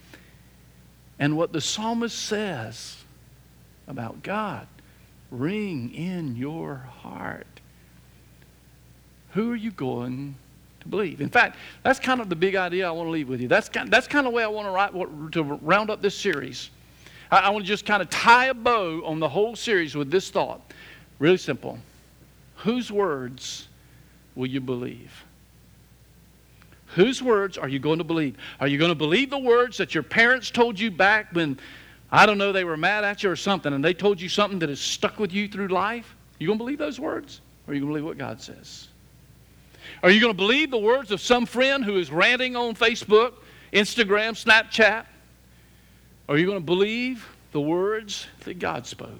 [1.20, 3.04] and what the psalmist says
[3.86, 4.66] about God
[5.30, 7.55] ring in your heart.
[9.36, 10.34] Who are you going
[10.86, 11.20] to believe.
[11.20, 13.48] In fact, that's kind of the big idea I want to leave with you.
[13.48, 16.16] That's kind, that's kind of the way I want to, write, to round up this
[16.16, 16.70] series.
[17.30, 20.10] I, I want to just kind of tie a bow on the whole series with
[20.10, 20.72] this thought.
[21.18, 21.78] Really simple.
[22.56, 23.68] Whose words
[24.34, 25.12] will you believe?
[26.94, 28.38] Whose words are you going to believe?
[28.58, 31.58] Are you going to believe the words that your parents told you back when,
[32.10, 34.58] I don't know, they were mad at you or something, and they told you something
[34.60, 36.16] that has stuck with you through life?
[36.38, 37.42] You going to believe those words?
[37.66, 38.88] Or are you going to believe what God says?
[40.02, 43.34] Are you going to believe the words of some friend who is ranting on Facebook,
[43.72, 45.06] Instagram, Snapchat?
[46.28, 49.10] Are you going to believe the words that God spoke?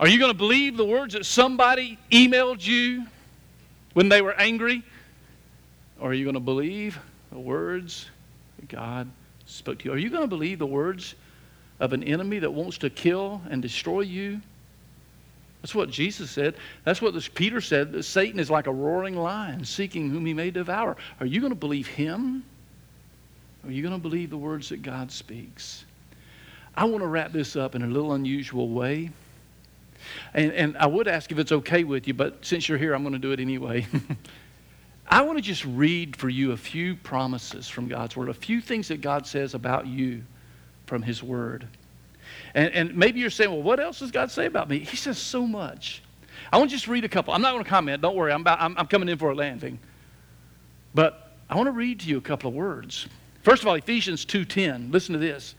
[0.00, 3.06] Are you going to believe the words that somebody emailed you
[3.92, 4.82] when they were angry?
[6.00, 6.98] Or are you going to believe
[7.30, 8.06] the words
[8.58, 9.08] that God
[9.46, 9.92] spoke to you?
[9.92, 11.14] Are you going to believe the words
[11.78, 14.40] of an enemy that wants to kill and destroy you?
[15.62, 16.56] That's what Jesus said.
[16.84, 17.92] That's what this Peter said.
[17.92, 20.96] That Satan is like a roaring lion seeking whom he may devour.
[21.20, 22.44] Are you going to believe him?
[23.64, 25.84] Are you going to believe the words that God speaks?
[26.74, 29.10] I want to wrap this up in a little unusual way.
[30.34, 33.02] And, and I would ask if it's okay with you, but since you're here, I'm
[33.02, 33.86] going to do it anyway.
[35.06, 38.60] I want to just read for you a few promises from God's Word, a few
[38.60, 40.22] things that God says about you
[40.86, 41.68] from His Word.
[42.54, 44.80] And, and maybe you're saying, well, what else does God say about me?
[44.80, 46.02] He says so much.
[46.52, 47.32] I want to just read a couple.
[47.32, 48.02] I'm not going to comment.
[48.02, 48.32] Don't worry.
[48.32, 49.78] I'm, about, I'm, I'm coming in for a landing.
[50.94, 53.08] But I want to read to you a couple of words.
[53.42, 54.92] First of all, Ephesians 2.10.
[54.92, 55.54] Listen to this.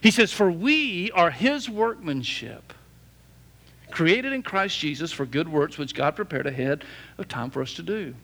[0.00, 2.72] He says, For we are his workmanship,
[3.90, 6.84] created in Christ Jesus for good works which God prepared ahead
[7.18, 8.14] of time for us to do.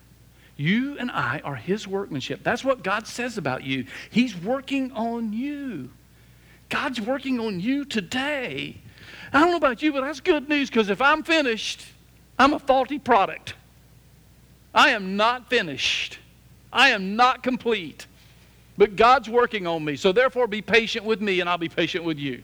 [0.56, 2.42] You and I are his workmanship.
[2.42, 3.86] That's what God says about you.
[4.10, 5.90] He's working on you.
[6.70, 8.76] God's working on you today.
[9.32, 11.84] I don't know about you, but that's good news because if I'm finished,
[12.38, 13.54] I'm a faulty product.
[14.74, 16.18] I am not finished.
[16.72, 18.06] I am not complete.
[18.78, 19.96] But God's working on me.
[19.96, 22.42] So therefore, be patient with me and I'll be patient with you.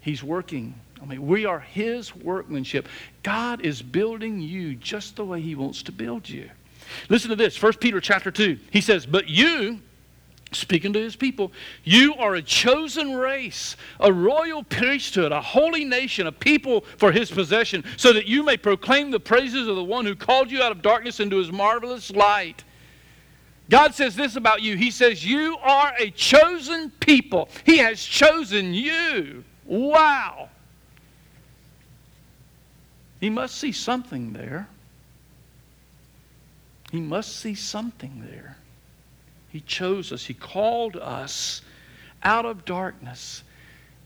[0.00, 0.74] He's working.
[1.00, 2.88] I mean, we are His workmanship.
[3.22, 6.50] God is building you just the way He wants to build you.
[7.08, 8.58] Listen to this 1 Peter chapter 2.
[8.70, 9.80] He says, But you,
[10.54, 16.26] speaking to his people, you are a chosen race, a royal priesthood, a holy nation,
[16.26, 20.04] a people for his possession, so that you may proclaim the praises of the one
[20.04, 22.64] who called you out of darkness into his marvelous light.
[23.70, 24.76] God says this about you.
[24.76, 27.48] He says, You are a chosen people.
[27.64, 29.44] He has chosen you.
[29.64, 30.50] Wow.
[33.20, 34.68] He must see something there.
[36.92, 38.56] He must see something there.
[39.54, 41.62] He chose us, He called us
[42.24, 43.44] out of darkness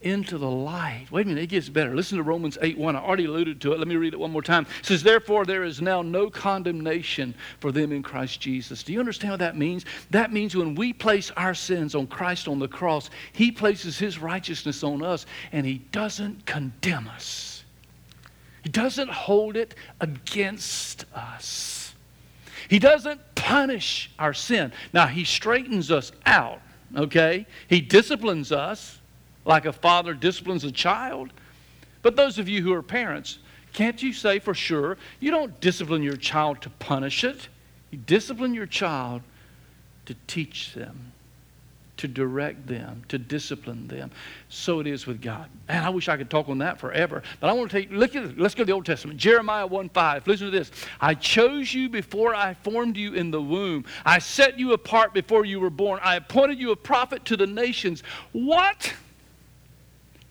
[0.02, 1.06] into the light.
[1.11, 1.96] Wait a minute, it gets better.
[1.96, 2.94] Listen to Romans 8 1.
[2.94, 3.78] I already alluded to it.
[3.78, 4.66] Let me read it one more time.
[4.80, 8.82] It says, Therefore, there is now no condemnation for them in Christ Jesus.
[8.82, 9.87] Do you understand what that means?
[10.11, 14.18] That means when we place our sins on Christ on the cross, He places His
[14.18, 17.64] righteousness on us, and He doesn't condemn us.
[18.62, 21.94] He doesn't hold it against us.
[22.68, 24.72] He doesn't punish our sin.
[24.92, 26.61] Now, He straightens us out,
[26.96, 27.46] okay?
[27.68, 28.98] He disciplines us
[29.44, 31.31] like a father disciplines a child.
[32.03, 33.38] But those of you who are parents,
[33.72, 37.48] can't you say for sure you don't discipline your child to punish it?
[37.90, 39.22] You discipline your child
[40.07, 41.12] to teach them
[41.98, 44.11] to direct them, to discipline them.
[44.48, 45.48] So it is with God.
[45.68, 47.22] And I wish I could talk on that forever.
[47.40, 49.18] But I want to take, look at, let's go to the Old Testament.
[49.18, 50.26] Jeremiah 1 5.
[50.26, 50.70] Listen to this.
[51.00, 53.84] I chose you before I formed you in the womb.
[54.04, 56.00] I set you apart before you were born.
[56.02, 58.02] I appointed you a prophet to the nations.
[58.32, 58.92] What?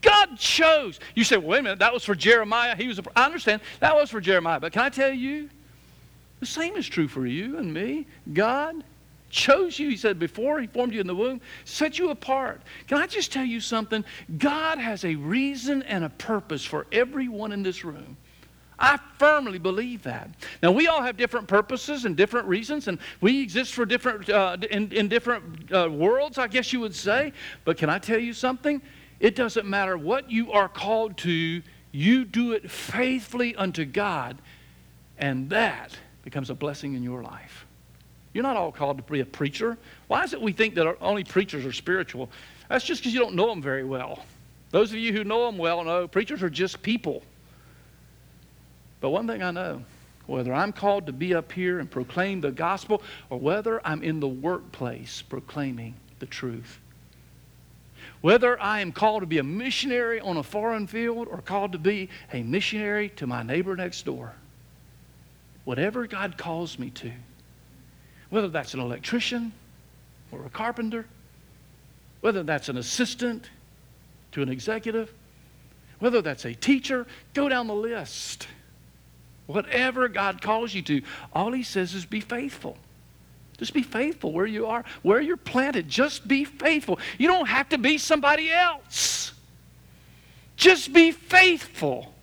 [0.01, 0.99] God chose.
[1.15, 2.75] You say, well, wait a minute, that was for Jeremiah.
[2.75, 3.61] He was a, I understand.
[3.79, 4.59] That was for Jeremiah.
[4.59, 5.49] But can I tell you?
[6.39, 8.05] The same is true for you and me.
[8.31, 8.83] God
[9.29, 12.61] chose you, he said, before he formed you in the womb, set you apart.
[12.87, 14.03] Can I just tell you something?
[14.37, 18.17] God has a reason and a purpose for everyone in this room.
[18.79, 20.29] I firmly believe that.
[20.61, 24.57] Now we all have different purposes and different reasons, and we exist for different uh,
[24.69, 27.33] in, in different uh, worlds, I guess you would say.
[27.65, 28.81] But can I tell you something?
[29.19, 31.61] It doesn't matter what you are called to.
[31.91, 34.37] You do it faithfully unto God,
[35.17, 37.66] and that becomes a blessing in your life.
[38.37, 39.79] You're not all called to be a preacher.
[40.05, 42.29] Why is it we think that only preachers are spiritual?
[42.69, 44.23] That's just because you don't know them very well.
[44.69, 47.23] Those of you who know them well know preachers are just people.
[49.01, 49.83] But one thing I know
[50.27, 54.19] whether I'm called to be up here and proclaim the gospel or whether I'm in
[54.19, 56.77] the workplace proclaiming the truth.
[58.21, 61.79] Whether I am called to be a missionary on a foreign field or called to
[61.79, 64.33] be a missionary to my neighbor next door,
[65.63, 67.11] whatever God calls me to,
[68.29, 69.53] whether that's an electrician
[70.31, 71.05] or a carpenter,
[72.21, 73.49] whether that's an assistant
[74.31, 75.13] to an executive,
[75.99, 78.47] whether that's a teacher, go down the list.
[79.47, 81.01] Whatever God calls you to,
[81.33, 82.77] all He says is be faithful.
[83.57, 85.87] Just be faithful where you are, where you're planted.
[85.87, 86.99] Just be faithful.
[87.17, 89.31] You don't have to be somebody else.
[90.57, 92.13] Just be faithful.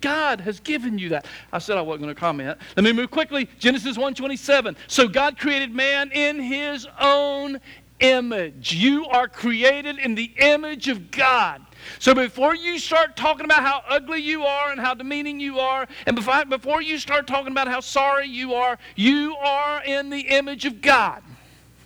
[0.00, 1.26] God has given you that.
[1.52, 2.58] I said I wasn't going to comment.
[2.76, 3.48] Let me move quickly.
[3.58, 4.76] Genesis 1:27.
[4.86, 7.60] So God created man in his own
[8.00, 8.72] image.
[8.72, 11.64] You are created in the image of God.
[11.98, 15.86] So before you start talking about how ugly you are and how demeaning you are,
[16.06, 20.20] and before, before you start talking about how sorry you are, you are in the
[20.20, 21.22] image of God.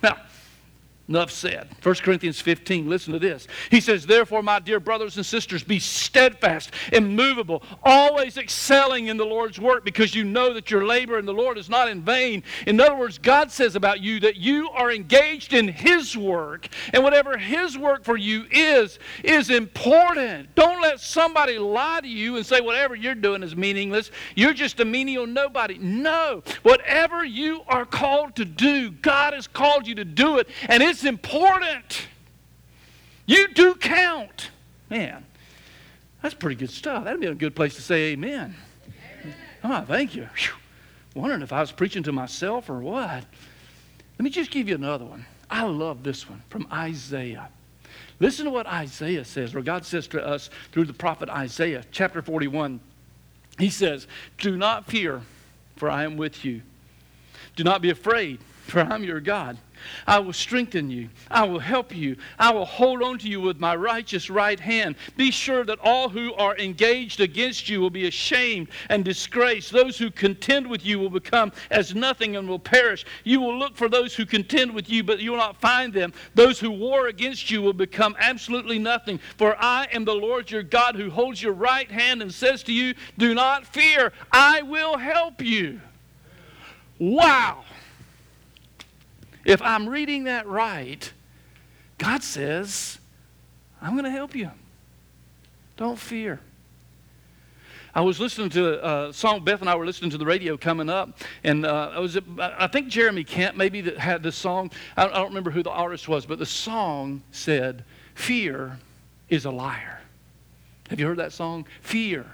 [0.01, 0.17] Now,
[1.07, 1.69] Enough said.
[1.83, 3.47] 1 Corinthians 15, listen to this.
[3.69, 9.25] He says, Therefore, my dear brothers and sisters, be steadfast, immovable, always excelling in the
[9.25, 12.41] Lord's work, because you know that your labor in the Lord is not in vain.
[12.65, 17.03] In other words, God says about you that you are engaged in His work, and
[17.03, 20.55] whatever His work for you is, is important.
[20.55, 24.09] Don't let somebody lie to you and say whatever you're doing is meaningless.
[24.33, 25.77] You're just a menial nobody.
[25.77, 26.41] No.
[26.63, 30.94] Whatever you are called to do, God has called you to do it, and it's
[30.95, 32.07] it's important.
[33.25, 34.49] You do count.
[34.89, 35.25] Man,
[36.21, 37.03] that's pretty good stuff.
[37.03, 38.55] That'd be a good place to say amen.
[39.21, 39.35] amen.
[39.61, 40.29] Oh, thank you.
[40.37, 40.53] Whew.
[41.13, 43.25] Wondering if I was preaching to myself or what.
[44.17, 45.25] Let me just give you another one.
[45.49, 47.49] I love this one from Isaiah.
[48.21, 52.21] Listen to what Isaiah says, or God says to us through the prophet Isaiah, chapter
[52.21, 52.79] 41.
[53.59, 55.21] He says, Do not fear,
[55.75, 56.61] for I am with you.
[57.57, 59.57] Do not be afraid, for I'm your God.
[60.07, 61.09] I will strengthen you.
[61.29, 62.17] I will help you.
[62.39, 64.95] I will hold on to you with my righteous right hand.
[65.17, 69.71] Be sure that all who are engaged against you will be ashamed and disgraced.
[69.71, 73.05] Those who contend with you will become as nothing and will perish.
[73.23, 76.13] You will look for those who contend with you, but you will not find them.
[76.33, 79.19] Those who war against you will become absolutely nothing.
[79.37, 82.73] For I am the Lord your God who holds your right hand and says to
[82.73, 85.79] you, Do not fear, I will help you.
[86.97, 87.65] Wow.
[89.45, 91.11] If I'm reading that right,
[91.97, 92.97] God says,
[93.81, 94.51] I'm going to help you.
[95.77, 96.39] Don't fear.
[97.93, 100.89] I was listening to a song, Beth and I were listening to the radio coming
[100.89, 104.71] up, and uh, I, was, I think Jeremy Camp maybe that had this song.
[104.97, 107.85] I don't remember who the artist was, but the song said,
[108.15, 108.79] Fear
[109.29, 110.01] is a liar.
[110.89, 111.65] Have you heard that song?
[111.81, 112.25] Fear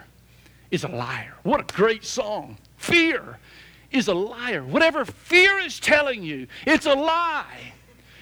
[0.72, 1.36] is a liar.
[1.44, 2.58] What a great song.
[2.78, 3.38] Fear
[3.92, 4.64] is a liar.
[4.64, 7.74] Whatever fear is telling you, it's a lie.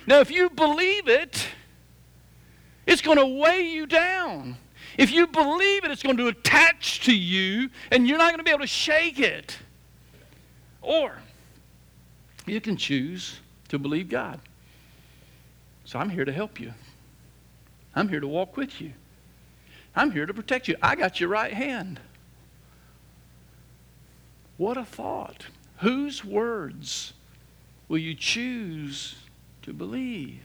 [0.08, 1.48] Now, if you believe it,
[2.86, 4.58] it's going to weigh you down.
[4.98, 8.44] If you believe it, it's going to attach to you, and you're not going to
[8.44, 9.58] be able to shake it.
[10.82, 11.20] Or
[12.46, 14.40] you can choose to believe God.
[15.86, 16.74] So I'm here to help you.
[17.96, 18.94] I'm here to walk with you.
[19.96, 20.76] I'm here to protect you.
[20.82, 22.00] I got your right hand.
[24.58, 25.46] What a thought.
[25.80, 27.14] Whose words
[27.88, 29.16] will you choose
[29.62, 30.42] to believe?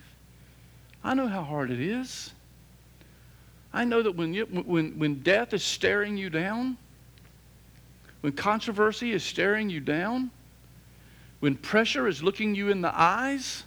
[1.03, 2.31] I know how hard it is.
[3.73, 6.77] I know that when, you, when, when death is staring you down,
[8.21, 10.31] when controversy is staring you down,
[11.41, 13.65] when pressure is looking you in the eyes,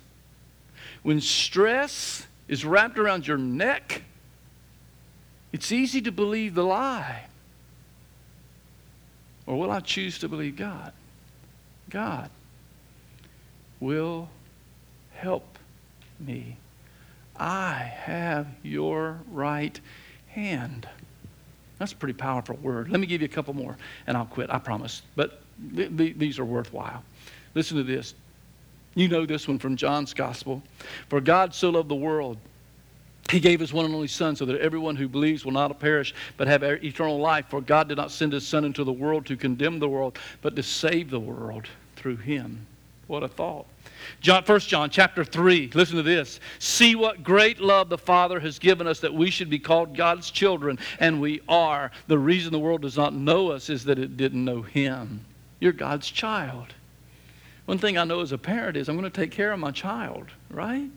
[1.03, 4.03] when stress is wrapped around your neck,
[5.53, 7.27] it's easy to believe the lie.
[9.47, 10.93] Or will I choose to believe God?
[11.91, 12.31] God
[13.81, 14.29] will
[15.15, 15.59] help
[16.21, 16.57] me.
[17.37, 19.79] I have your right
[20.29, 20.89] hand.
[21.79, 22.89] That's a pretty powerful word.
[22.89, 23.77] Let me give you a couple more
[24.07, 25.03] and I'll quit, I promise.
[25.15, 25.41] But
[25.75, 27.05] th- th- these are worthwhile.
[27.55, 28.15] Listen to this.
[28.95, 30.63] You know this one from John's Gospel.
[31.09, 32.39] For God so loved the world
[33.31, 36.15] he gave his one and only Son so that everyone who believes will not perish
[36.37, 37.47] but have eternal life.
[37.49, 40.57] For God did not send his Son into the world to condemn the world, but
[40.57, 41.67] to save the world
[41.97, 42.67] through him.
[43.07, 43.67] What a thought.
[44.21, 46.41] John, 1 John chapter 3, listen to this.
[46.59, 50.31] See what great love the Father has given us that we should be called God's
[50.31, 51.91] children, and we are.
[52.07, 55.25] The reason the world does not know us is that it didn't know him.
[55.59, 56.75] You're God's child.
[57.65, 59.71] One thing I know as a parent is I'm going to take care of my
[59.71, 60.91] child, right?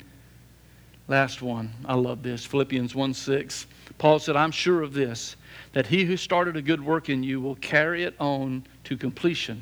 [1.12, 1.74] Last one.
[1.84, 2.46] I love this.
[2.46, 3.68] Philippians 1 6.
[3.98, 5.36] Paul said, I'm sure of this,
[5.74, 9.62] that he who started a good work in you will carry it on to completion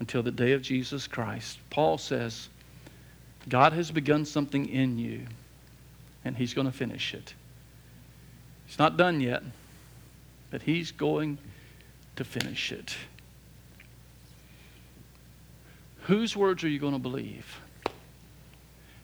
[0.00, 1.60] until the day of Jesus Christ.
[1.70, 2.48] Paul says,
[3.48, 5.20] God has begun something in you,
[6.24, 7.32] and he's going to finish it.
[8.66, 9.44] It's not done yet,
[10.50, 11.38] but he's going
[12.16, 12.96] to finish it.
[16.06, 17.61] Whose words are you going to believe?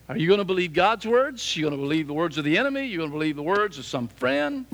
[0.09, 1.55] Are you going to believe God's words?
[1.55, 2.87] You going to believe the words of the enemy?
[2.87, 4.65] You going to believe the words of some friend?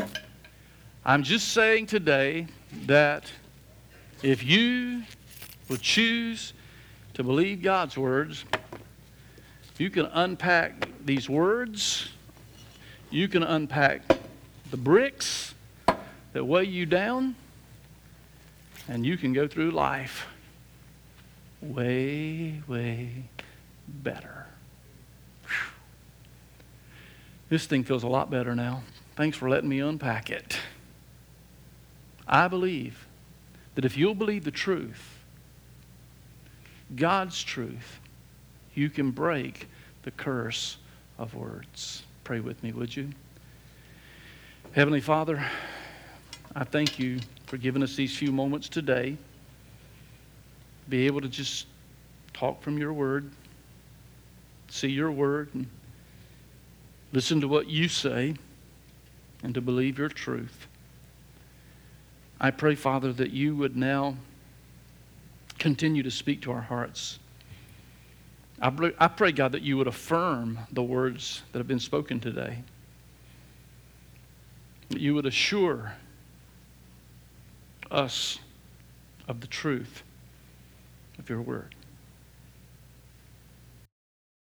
[1.04, 2.46] I'm just saying today
[2.86, 3.32] that
[4.22, 5.02] if you
[5.68, 6.52] will choose
[7.14, 8.44] to believe God's words,
[9.76, 12.10] you can unpack these words,
[13.10, 14.02] you can unpack
[14.70, 15.52] the bricks
[16.32, 17.34] that weigh you down,
[18.88, 20.28] and you can go through life
[21.60, 23.24] way, way
[23.88, 24.43] better.
[27.54, 28.82] This thing feels a lot better now.
[29.14, 30.58] Thanks for letting me unpack it.
[32.26, 33.06] I believe
[33.76, 35.20] that if you'll believe the truth,
[36.96, 38.00] God's truth,
[38.74, 39.68] you can break
[40.02, 40.78] the curse
[41.16, 42.02] of words.
[42.24, 43.10] Pray with me, would you?
[44.72, 45.40] Heavenly Father,
[46.56, 49.16] I thank you for giving us these few moments today.
[50.88, 51.68] Be able to just
[52.32, 53.30] talk from your word,
[54.66, 55.68] see your word, and
[57.14, 58.34] listen to what you say,
[59.44, 60.66] and to believe your truth.
[62.40, 64.16] I pray, Father, that you would now
[65.58, 67.20] continue to speak to our hearts.
[68.60, 72.64] I pray, God, that you would affirm the words that have been spoken today.
[74.88, 75.94] That you would assure
[77.90, 78.40] us
[79.28, 80.02] of the truth
[81.18, 81.73] of your word.